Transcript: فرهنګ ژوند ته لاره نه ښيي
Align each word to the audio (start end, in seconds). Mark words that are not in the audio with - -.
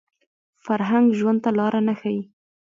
فرهنګ 0.65 1.05
ژوند 1.19 1.39
ته 1.43 1.49
لاره 1.57 1.79
نه 1.87 1.93
ښيي 1.99 2.21